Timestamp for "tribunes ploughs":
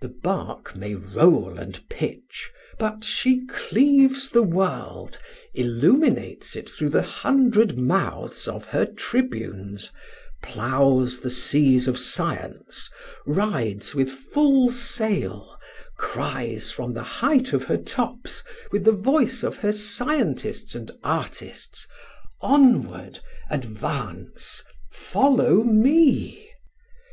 8.86-11.18